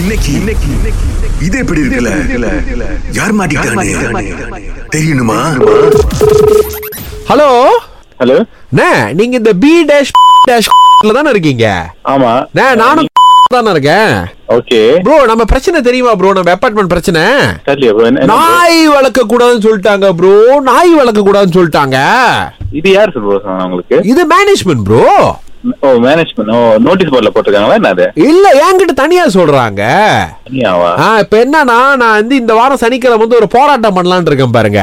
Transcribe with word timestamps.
இன்னைக்கு 0.00 0.30
இன்னைக்கு 0.38 0.70
இது 1.46 1.56
எப்படி 1.62 1.80
இருக்குல்ல. 1.82 2.10
யார் 3.18 3.34
மாட்டிக்கிட்டானே? 3.38 4.26
தெரியணுமா? 4.94 5.38
ஹலோ? 7.30 7.48
ஹலோ? 8.20 8.36
அண்ணே 8.70 8.88
நீங்க 9.18 9.34
இந்த 9.40 9.52
பி 9.62 9.72
டேஷ் 9.90 10.12
டேஷ் 10.50 10.70
தானே 11.18 11.30
இருக்கீங்க? 11.34 11.66
ஆமா. 12.14 12.32
நானும் 12.82 13.08
தானே 13.56 13.70
இருக்கேன். 13.74 14.12
ஓகே. 14.56 14.80
ப்ரோ 15.06 15.18
நம்ம 15.30 15.44
பிரச்சனை 15.52 15.78
தெரியுமா 15.88 16.14
ப்ரோ? 16.20 16.32
நம்ம 16.38 16.54
அபார்ட்மெண்ட் 16.56 16.92
பிரச்சனை? 16.94 17.22
நாய் 18.32 18.80
வளர்க்க 18.96 19.30
கூடாதுன்னு 19.32 19.66
சொல்லிட்டாங்க 19.68 20.08
ப்ரோ. 20.20 20.34
நாய் 20.70 20.92
வளர்க்க 21.00 21.28
கூடாதுன்னு 21.28 21.58
சொல்லிட்டாங்க. 21.58 21.98
இது 22.80 22.90
யார் 22.98 23.14
சொன்னா 23.18 23.56
உங்களுக்கு? 23.68 23.98
இது 24.12 24.24
management 24.34 24.84
bro. 24.90 25.06
Oh 25.80 25.88
management 26.04 26.52
oh 26.54 26.58
notice 26.78 27.12
போர்ட்ல 27.12 27.30
போட்டிருக்காங்களா 27.32 27.78
என்ன 27.78 27.92
அது? 27.94 28.06
இல்ல 28.28 28.46
என்கிட்ட 28.62 28.94
தனியா 28.96 29.24
சொல்றாங்க. 29.34 29.82
தனியாவா? 30.46 30.90
ஆ, 31.02 31.20
இப்ப 31.20 31.36
என்னன்னா 31.44 31.78
நான் 32.00 32.18
வந்து 32.18 32.34
இந்த 32.36 32.52
வாரம் 32.54 32.82
சனிக்கிழமை 32.82 33.20
வந்து 33.20 33.40
ஒரு 33.40 33.48
போராட்டம் 33.54 33.96
பண்ணலாம்னு 33.96 34.30
இருக்கேன் 34.30 34.56
பாருங்க. 34.56 34.82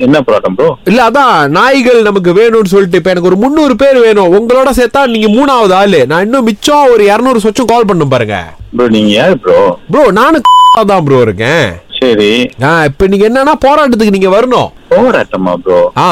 என்ன 0.00 0.18
ப்ராப்ளம் 0.26 0.54
ப்ரோ 0.58 0.68
இல்ல 0.86 1.00
அதான் 1.06 1.34
நாய்கள் 1.52 1.98
நமக்கு 2.02 2.30
வேணும்னு 2.32 2.72
சொல்லிட்டு 2.72 3.00
இப்ப 3.00 3.10
எனக்கு 3.10 3.30
ஒரு 3.30 3.38
முந்நூறு 3.42 3.74
பேர் 3.76 3.98
வேணும். 4.00 4.34
உங்களோட 4.36 4.70
சேர்த்தா 4.72 5.02
நீங்க 5.06 5.28
மூணாவது 5.34 5.74
ஆளு. 5.76 6.00
நான் 6.06 6.24
இன்னும் 6.26 6.48
மிச்சம் 6.48 6.90
ஒரு 6.92 7.04
இருநூறு 7.06 7.40
சொச்சம் 7.40 7.70
கால் 7.70 7.88
பண்ணும் 7.88 8.10
பாருங்க. 8.10 8.38
ப்ரோ 8.76 8.86
நீங்க 8.88 9.12
யார் 9.14 9.36
ப்ரோ 9.38 9.58
ப்ரோ 9.90 10.04
நானும் 10.12 10.46
தான் 10.90 11.04
ப்ரோ 11.04 11.18
இருக்கேன். 11.22 11.66
சரி. 11.98 12.30
ஆ, 12.62 12.84
இப்ப 12.84 13.06
நீங்க 13.06 13.24
என்னன்னா 13.28 13.54
போராட்டத்துக்கு 13.62 14.16
நீங்க 14.16 14.30
வரணும். 14.34 14.70
போராட்டமா 14.90 15.52
ப்ரோ 15.62 15.78
ஆ. 16.00 16.08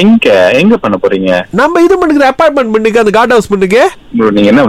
எங்க? 0.00 0.26
எங்க 0.60 0.74
பண்ண 0.82 0.96
போறீங்க? 1.02 1.30
நம்ம 1.60 1.82
இது 1.86 1.94
பண்ணுற 2.00 2.26
அப்பார்ட்மெண்ட் 2.32 2.72
பண்ணுக்கு 2.74 3.02
அந்த 3.02 3.12
கார்ட் 3.16 3.34
ஹவுஸ் 3.34 3.50
பண்ணுக்கு 3.52 3.82
ப்ரோ 4.18 4.30
நீங்க 4.36 4.48
என்ன 4.52 4.62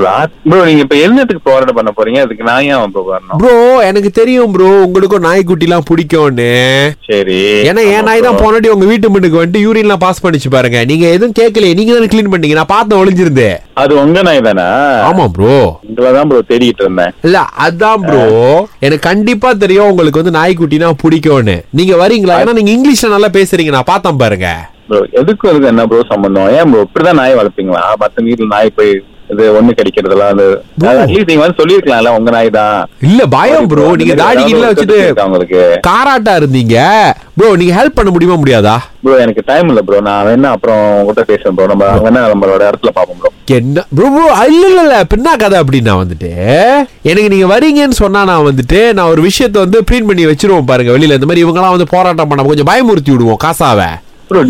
ப்ரோ 0.50 0.60
நீங்க 0.68 0.82
இப்ப 0.86 0.98
என்னத்துக்கு 1.06 1.42
போராட்டம் 1.48 1.78
பண்ண 1.78 1.92
போறீங்க? 1.98 2.20
அதுக்கு 2.26 2.48
நான் 2.50 2.68
ஏன் 2.74 2.92
ப்ரோ 2.94 3.04
வரணும்? 3.10 3.40
ப்ரோ 3.42 3.56
எனக்கு 3.90 4.10
தெரியும் 4.20 4.54
ப்ரோ 4.56 4.70
உங்களுக்கும் 4.86 5.26
நாய்க்குட்டி 5.28 5.68
எல்லாம் 5.68 5.86
பிடிக்கும்னு. 5.90 6.50
சரி. 7.10 7.40
ஏன்னா 7.70 7.84
என் 7.96 8.08
நாய் 8.10 8.26
தான் 8.28 8.40
போனாடி 8.44 8.72
உங்க 8.76 8.88
வீட்டு 8.92 9.12
மண்ணுக்கு 9.14 9.40
வந்துட்டு 9.40 9.64
யூரின்லாம் 9.66 10.04
பாஸ் 10.06 10.24
பண்ணிச்சு 10.26 10.52
பாருங்க. 10.56 10.80
நீங்க 10.92 11.06
எதுவும் 11.16 11.38
கேட்கலையே 11.40 11.78
நீங்க 11.80 11.94
தானே 11.98 12.10
க்ளீன் 12.14 12.32
பண்ணீங்க. 12.34 12.58
நான் 12.62 12.74
பார்த்து 12.76 13.00
ஒளிஞ்சிருந்து. 13.02 13.50
அது 13.84 13.94
உங்க 14.04 14.22
நாய் 14.30 14.46
தானே? 14.50 14.68
ஆமா 15.10 15.26
ப்ரோ 15.38 15.54
உங்களை 15.90 16.12
தான் 16.18 16.30
ப்ரோ 16.32 16.42
தேடிட்டு 16.52 16.84
இருந்தேன். 16.86 17.14
இல்ல 17.28 17.40
அதான் 17.68 18.04
ப்ரோ 18.08 18.26
எனக்கு 18.86 19.08
கண்டிப்பா 19.10 19.52
தெரியும் 19.64 19.90
உங்களுக்கு 19.94 20.22
வந்து 20.22 20.38
நாய்க்குட்டினா 20.40 20.92
பிடிக்கும்னு. 21.06 21.58
நீங்க 21.80 21.96
வரீங்களா? 22.04 22.38
ஏன்னா 22.44 22.58
நீங்க 22.60 22.74
இங்கிலீஷ்ல 22.78 23.16
நல்லா 23.16 23.32
பேசுறீங்க 23.40 23.74
நான் 23.78 23.92
பார்த்தேன் 23.94 24.22
பாருங்க. 24.24 24.50
ப்ரோ 24.88 25.00
எதுக்கு 25.20 25.50
அதுக்கு 25.52 25.72
என்ன 25.72 25.86
ப்ரோ 25.90 26.04
சம்பந்தம்? 26.12 26.52
ஏன் 26.58 26.70
ப்ரோ 26.72 26.84
இப்படிதான் 26.86 27.20
நாய் 27.22 27.40
வளர்ப்பீங்களா? 27.40 27.82
மத்த 28.02 28.28
வீட்டுல 28.28 28.54
நாய் 28.54 28.78
போய் 28.78 28.94
இது 29.34 29.44
ஒண்ணு 29.58 29.72
கடிக்கிறதெல்லாம் 29.78 30.32
அது 30.34 30.46
அட்லீஸ்ட் 30.94 31.30
நீங்க 31.30 31.44
வந்து 31.44 31.58
சொல்லிருக்கலாம்ல 31.60 32.10
உங்க 32.18 32.32
நாய் 32.36 32.50
தான். 32.58 32.80
இல்ல 33.08 33.22
பயம் 33.36 33.68
ப்ரோ 33.72 33.86
நீங்க 34.00 34.16
தாடி 34.22 34.42
கிட்ட 34.44 34.66
வச்சுட்டு 34.72 34.98
உங்களுக்கு 35.26 35.60
காராட்டா 35.88 36.34
இருந்தீங்க. 36.40 36.76
ப்ரோ 37.38 37.50
நீங்க 37.60 37.74
ஹெல்ப் 37.78 37.96
பண்ண 37.98 38.10
முடியுமா 38.12 38.36
முடியாதா? 38.42 38.74
ப்ரோ 39.04 39.16
எனக்கு 39.24 39.44
டைம் 39.48 39.70
இல்ல 39.72 39.82
ப்ரோ 39.88 40.02
நான் 40.08 40.26
வேணா 40.28 40.50
அப்புறம் 40.56 40.82
உங்ககிட்ட 40.98 41.24
பேசுறேன் 41.32 41.56
ப்ரோ 41.58 41.68
நம்ம 41.72 41.88
வேணா 42.06 42.24
நம்மளோட 42.34 42.62
இடத்துல 42.72 42.94
பாப்போம் 42.98 43.22
ப்ரோ 43.22 43.32
என்ன? 43.58 43.86
ப்ரோ 43.96 44.10
ப்ரோ 44.16 44.26
இல்ல 44.50 44.66
இல்ல 44.72 44.82
இல்ல. 44.86 44.98
பின்னா 45.14 45.34
கதை 45.44 45.58
அப்படின்னா 45.64 45.96
வந்துட்டு 46.02 46.32
எனக்கு 47.10 47.32
நீங்க 47.36 47.48
வரீங்கன்னு 47.54 48.02
சொன்னா 48.04 48.24
நான் 48.32 48.48
வந்துட்டு 48.50 48.82
நான் 48.98 49.12
ஒரு 49.14 49.24
விஷயத்த 49.30 49.66
வந்து 49.66 49.82
பிரிண்ட் 49.90 50.10
பண்ணி 50.12 50.26
வச்சிருவோம் 50.32 50.70
பாருங்க 50.72 50.94
வெளியில. 50.98 51.18
இந்த 51.20 51.30
மாதிரி 51.32 51.46
இவங்கலாம் 51.46 51.76
வந்து 51.78 51.90
போராட்டம் 51.96 52.32
பண்ண 52.32 52.50
கொஞ்சம் 52.50 52.70
பயமுறுத்தி 52.72 53.14
விடுவோம் 53.14 53.42
காசாவை. 53.46 53.90
ப்ரோ 54.30 54.44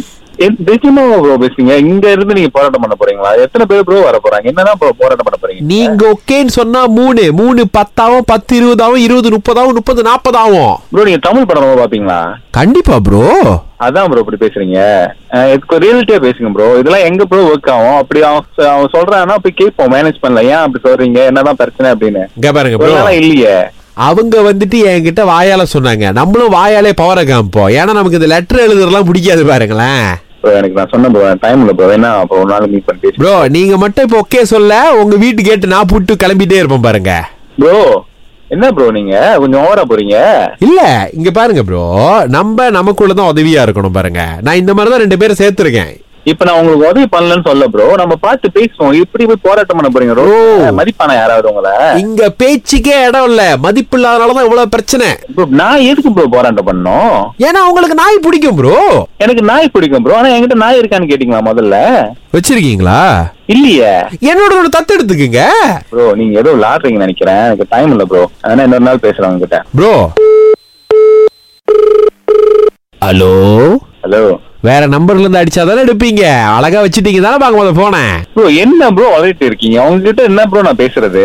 நிச்சயமா 0.69 1.03
ப்ரோ 1.23 1.35
பேசுறீங்க? 1.43 1.73
இங்க 1.89 2.05
இருந்து 2.15 2.37
நீங்க 2.37 2.51
போராட்டம் 2.55 2.83
பண்ண 2.83 2.95
போறீங்களா? 3.01 3.31
எத்தனை 3.45 3.65
பேர் 3.71 3.83
ப்ரோ 3.87 3.99
வர 4.07 4.19
போறாங்க? 4.23 4.47
என்னதான் 4.51 4.79
ப்ரோ 4.81 4.91
போராட்டம் 5.01 5.27
பண்ண 5.27 5.37
போறீங்க? 5.41 5.65
நீங்க 5.73 6.07
ஓகேன்னு 6.13 6.53
சொன்னா 6.59 6.81
மூணு. 6.99 7.25
மூணு 7.41 7.63
பத்தாவும் 7.77 8.27
பத்து 8.31 8.53
இருபதாவும் 8.59 9.03
இருபது 9.07 9.35
முப்பதாவும் 9.35 9.77
முப்பது 9.79 10.07
நாற்பதாவும் 10.09 10.73
ப்ரோ 10.93 11.05
நீங்க 11.09 11.21
தமிழ் 11.27 11.47
படம் 11.51 11.83
பாப்பீங்களா? 11.83 12.21
கண்டிப்பா 12.59 12.97
ப்ரோ 13.07 13.27
அதான் 13.85 14.09
ப்ரோ 14.09 14.21
இப்படி 14.23 14.41
பேசுறீங்க. 14.41 14.79
இதுக்கு 15.53 15.81
ரியலிட்டியா 15.83 16.19
பேசுங்க 16.25 16.49
ப்ரோ 16.55 16.67
இதெல்லாம் 16.81 17.05
எங்க 17.09 17.23
ப்ரோ 17.29 17.45
ஒர்க் 17.51 17.71
ஆகும்? 17.75 17.99
அப்படி 18.01 18.19
அவன் 18.31 18.67
அவன் 18.73 18.93
சொல்றான்னா 18.97 19.37
போய் 19.45 19.59
கேட்போம். 19.61 19.93
மேனேஜ் 19.95 20.21
பண்ணல. 20.25 20.43
ஏன் 20.51 20.63
அப்படி 20.65 20.83
சொல்றீங்க? 20.89 21.21
என்னதான் 21.31 21.61
பிரச்சனை 21.61 21.87
அப்படின்னு. 21.93 22.25
பாருங்க 22.57 23.15
இல்லையே. 23.21 23.55
அவங்க 24.05 24.35
வந்துட்டு 24.47 24.77
என்கிட்ட 24.91 25.23
வாயால 25.31 25.63
சொன்னாங்க. 25.73 26.05
நம்மளும் 26.19 26.53
வாயாலே 26.55 26.91
பவரை 27.01 27.23
காமிப்போம். 27.29 27.71
ஏன்னா 27.79 27.91
நமக்கு 27.97 28.19
இந்த 28.19 28.29
லெட்டர் 28.31 28.63
எழுதுறதுலாம் 28.65 29.09
பிடிக்காது 29.09 29.43
பாருங்களேன். 29.49 30.07
ப்ரோ 30.13 30.32
எனக்கு 30.59 30.77
நான் 30.79 30.91
சொன்ன 30.93 31.09
ப்ரோ 31.09 31.33
டைம் 31.43 31.61
இல்ல 31.63 31.73
ப்ரோ 31.79 31.91
என்ன 31.97 32.09
அப்போ 32.21 32.39
ஒரு 32.41 32.49
நாள் 32.51 32.71
மீட் 32.73 32.87
பண்ணி 32.89 33.11
ப்ரோ 33.19 33.35
நீங்க 33.57 33.77
மட்டும் 33.83 34.05
இப்போ 34.07 34.17
ஓகே 34.23 34.41
சொல்ல 34.53 34.79
உங்க 35.01 35.15
வீட்டு 35.25 35.47
கேட்டு 35.49 35.73
நான் 35.75 35.91
புட்டு 35.93 36.15
கிளம்பிட்டே 36.23 36.59
இருப்பேன் 36.61 36.87
பாருங்க. 36.87 37.13
ப்ரோ 37.59 37.77
என்ன 38.49 38.65
ப்ரோ 38.77 38.87
நீங்க? 38.97 39.13
கொஞ்சம் 39.41 39.61
ஓவரா 39.65 39.83
போறீங்க. 39.89 40.17
இல்ல 40.67 40.81
இங்க 41.17 41.29
பாருங்க 41.31 41.63
ப்ரோ 41.63 41.83
நம்ம 42.37 42.69
நமக்குள்ள 42.69 43.13
தான் 43.13 43.31
உதவியா 43.33 43.61
இருக்கணும் 43.65 43.97
பாருங்க. 43.97 44.23
நான் 44.41 44.59
இந்த 44.61 44.73
மாதிரி 44.73 44.91
தான் 44.93 45.03
ரெண்டு 45.03 45.19
பேரும் 45.21 45.39
சேர்த்திருக்கேன். 45.41 45.93
இப்ப 46.25 46.45
நான் 46.47 46.57
உங்களுக்கு 46.59 46.89
உதவி 46.89 47.05
பண்ணலன்னு 47.13 47.45
சொல்ல 47.47 47.63
ப்ரோ 47.71 47.85
நம்ம 48.01 48.13
பார்த்து 48.25 48.47
பேசுவோம். 48.57 48.93
இப்படி 49.01 49.23
போய் 49.29 49.41
போராட்டம் 49.45 49.77
பண்ண 49.77 49.89
போறீங்க 49.93 50.13
ப்ரோ 50.17 50.27
மதிப்பான 50.77 51.15
யாராவது 51.17 51.49
உங்களை? 51.51 51.73
இங்க 52.03 52.29
பேச்சுக்கே 52.41 52.95
இடம் 53.07 53.27
இல்ல. 53.29 53.41
மதிப்பு 53.65 53.97
இல்லாதனாலதான் 53.97 54.45
இவ்வளவு 54.47 54.73
பிரச்சனை. 54.75 55.07
ப்ரோ 55.35 55.45
நான் 55.61 55.85
எதுக்கு 55.89 56.11
ப்ரோ 56.15 56.25
போராட்டம் 56.35 56.69
பண்ணோம் 56.69 57.17
ஏன்னா 57.47 57.61
உங்களுக்கு 57.69 57.97
நாய் 58.01 58.23
பிடிக்கும் 58.25 58.57
ப்ரோ 58.59 58.77
எனக்கு 59.25 59.43
நாய் 59.51 59.73
பிடிக்கும் 59.75 60.05
ப்ரோ 60.05 60.17
ஆனா 60.19 60.31
என்கிட்ட 60.35 60.57
நாய் 60.63 60.79
இருக்கான்னு 60.81 61.11
கேட்டீங்களா 61.11 61.41
முதல்ல? 61.49 61.75
வச்சிருக்கீங்களா? 62.35 62.99
இல்லையே. 63.53 63.91
என்னோட 64.31 64.53
ஒரு 64.61 64.69
தத்து 64.75 64.95
எடுத்துக்குங்க. 64.97 65.41
ப்ரோ 65.91 66.05
நீங்க 66.19 66.39
ஏதோ 66.41 66.53
விளாடுறீங்கன்னு 66.57 67.07
நினைக்கிறேன். 67.07 67.43
எனக்கு 67.47 67.71
டைம் 67.73 67.93
இல்ல 67.95 68.05
ப்ரோ 68.05 68.23
அதனால 68.43 68.67
இன்னொரு 68.67 68.87
நாள் 68.89 69.03
பேசுறேன் 69.07 69.31
உங்ககிட்ட. 69.31 69.59
ப்ரோ 69.77 69.93
ஹலோ 73.01 73.31
ஹலோ 74.03 74.23
வேற 74.67 74.83
நம்பர்ல 74.93 75.23
இருந்து 75.23 75.39
அடிச்சாதானே 75.39 75.81
எடுப்பீங்க? 75.85 76.23
அழகா 76.57 76.81
வச்சிட்டீங்க 76.83 77.21
தானே 77.23 77.37
பாக்க 77.41 77.55
போத 77.59 77.71
போனேன் 77.79 78.13
ப்ரோ 78.35 78.45
என்ன 78.63 78.89
ப்ரோ 78.97 79.07
வளர்த்து 79.15 79.47
இருக்கீங்க? 79.49 79.77
உங்ககிட்ட 79.87 80.21
என்ன 80.29 80.45
ப்ரோ 80.51 80.61
நான் 80.67 80.79
பேசுறது? 80.83 81.23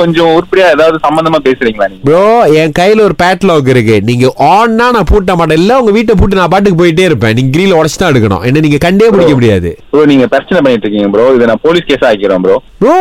கொஞ்சம் 0.00 0.30
உருப்படியா 0.36 0.68
ஏதாவது 0.76 0.98
சம்பந்தமா 1.06 1.40
பேசுறீங்களா 1.46 1.88
நீங்க? 1.90 2.04
ப்ரோ 2.08 2.24
என் 2.62 2.74
கையில 2.80 3.04
ஒரு 3.08 3.16
பேட்லாக் 3.22 3.70
இருக்கு. 3.74 3.98
நீங்க 4.08 4.32
ஆன்னா 4.50 4.88
நான் 4.96 5.10
பூட்ட 5.12 5.36
மாட்டேன். 5.40 5.60
இல்ல 5.62 5.78
உங்க 5.82 5.94
வீட்டை 5.98 6.16
பூட்டி 6.20 6.40
நான் 6.40 6.52
பாட்டுக்கு 6.54 6.80
போயிட்டே 6.82 7.06
இருப்பேன். 7.10 7.36
நீங்க 7.38 7.52
கிரீல 7.56 7.78
உடச்சு 7.80 8.00
தான் 8.02 8.12
எடுக்கணும். 8.14 8.44
என்ன 8.50 8.64
நீங்க 8.66 8.80
கண்டே 8.86 9.10
பிடிக்க 9.14 9.34
முடியாது. 9.38 9.72
ப்ரோ 9.94 10.04
நீங்க 10.12 10.26
பிரச்சனை 10.34 10.60
பண்ணிட்டு 10.64 10.86
இருக்கீங்க 10.86 11.10
ப்ரோ 11.16 11.28
இதை 11.38 11.48
நான் 11.52 11.64
போலீஸ் 11.68 11.88
கேஸ் 11.92 12.06
ஆக்கிக்கிறோம் 12.10 12.44
ப்ரோ 12.46 12.58
ப்ரோ 12.82 12.98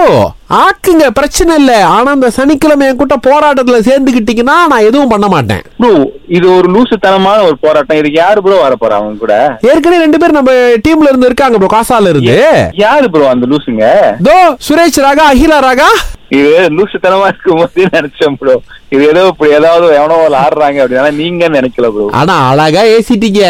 ஆக்குங்க 0.62 1.06
பிரச்சனை 1.18 1.54
இல்ல. 1.60 1.74
ஆனா 1.96 2.10
அந்த 2.16 2.28
சனிக்கிழமை 2.38 2.86
என் 2.88 2.98
கூட்ட 3.00 3.16
போராட்டத்துல 3.28 3.78
சேர்ந்துக்கிட்டீங்கன்னா 3.88 4.56
நான் 4.72 4.88
எதுவும் 4.90 5.12
பண்ண 5.14 5.28
மாட்டேன். 5.34 5.62
ப்ரோ 5.80 5.92
இது 6.38 6.46
ஒரு 6.58 6.68
லூசுத்தனமான 6.76 7.38
ஒரு 7.50 7.58
போராட்டம். 7.66 8.00
இதுக்கு 8.02 8.20
யாரு 8.24 8.42
ப்ரோ 8.46 8.58
வர 8.64 8.76
போறா 8.82 8.98
அவங்க 9.00 9.22
கூட? 9.24 9.36
ஏற்கனவே 9.72 10.04
ரெண்டு 10.06 10.20
பேர் 10.22 10.38
நம்ம 10.38 10.52
டீம்ல 10.86 11.12
இருந்து 11.12 11.30
இருக்காங்க 11.32 11.58
ப்ரோ 11.62 11.70
காசால 11.76 12.12
இருந்து. 12.14 12.38
யாரு 12.84 13.08
ப்ரோ 13.16 13.26
அந்த 13.34 13.48
லூசுங்க? 13.54 13.86
தோ 14.28 14.36
சுரேஷ் 14.68 15.00
ராகா 15.06 15.26
அகிலா 15.34 15.60
ராகா. 15.68 15.90
இது 16.38 16.52
லூசுத்தனமா 16.78 17.26
இருக்கும் 17.32 17.60
போதே 17.62 17.88
நினைச்சேன் 17.98 18.38
ப்ரோ. 18.42 18.56
இது 18.96 19.04
ஏதோ 19.12 19.24
இப்படி 19.32 19.52
ஏதாவது 19.60 19.86
எவனோ 20.00 20.16
ஒரு 20.28 20.38
ஆடுறாங்க 20.44 20.80
அப்படின்னா 20.84 21.12
நீங்க 21.22 21.44
நினைக்கல 21.58 21.90
ப்ரோ. 21.96 22.08
ஆனா 22.22 22.38
அழகா 22.52 22.84
ஏசிட்டீங்க. 22.98 23.42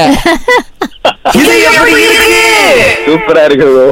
சூப்பரா 3.06 3.44
இருக்கு 3.48 3.68
ப்ரோ. 3.72 3.86